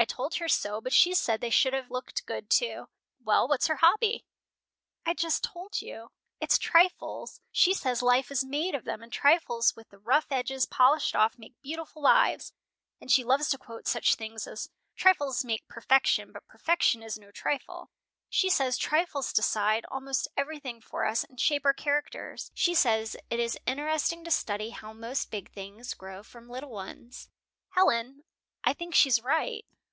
I 0.00 0.04
told 0.04 0.36
her 0.36 0.46
so, 0.48 0.80
but 0.80 0.92
she 0.92 1.12
said 1.12 1.40
they 1.40 1.50
should 1.50 1.72
have 1.72 1.90
looked 1.90 2.24
good, 2.24 2.48
too." 2.50 2.86
"Well, 3.20 3.48
what's 3.48 3.66
her 3.66 3.74
hobby?" 3.76 4.24
"I 5.04 5.12
just 5.12 5.42
told 5.42 5.82
you. 5.82 6.12
It's 6.40 6.56
trifles. 6.56 7.40
She 7.50 7.74
says 7.74 8.00
life 8.00 8.30
is 8.30 8.44
made 8.44 8.76
of 8.76 8.84
them, 8.84 9.02
and 9.02 9.12
trifles 9.12 9.74
with 9.74 9.88
the 9.88 9.98
rough 9.98 10.26
edges 10.30 10.66
polished 10.66 11.16
off 11.16 11.36
make 11.36 11.60
beautiful 11.62 12.00
lives. 12.00 12.52
And 13.00 13.10
she 13.10 13.24
loves 13.24 13.48
to 13.50 13.58
quote 13.58 13.88
such 13.88 14.14
things 14.14 14.46
as, 14.46 14.70
'Trifles 14.94 15.44
make 15.44 15.66
perfection, 15.66 16.30
but 16.30 16.46
perfection 16.46 17.02
is 17.02 17.18
no 17.18 17.32
trifle.' 17.32 17.90
She 18.30 18.48
says 18.48 18.78
trifles 18.78 19.32
decide 19.32 19.84
almost 19.90 20.28
everything 20.36 20.80
for 20.80 21.06
us, 21.06 21.24
and 21.24 21.40
shape 21.40 21.64
our 21.66 21.74
characters. 21.74 22.52
She 22.54 22.72
says 22.72 23.16
it 23.30 23.40
is 23.40 23.58
interesting 23.66 24.22
to 24.22 24.30
study 24.30 24.70
how 24.70 24.92
most 24.92 25.32
big 25.32 25.50
things 25.50 25.92
grow 25.94 26.22
from 26.22 26.48
little 26.48 26.70
ones. 26.70 27.28
"Helen, 27.70 28.22
I 28.62 28.72
think 28.74 28.94
she's 28.94 29.20
right." 29.22 29.66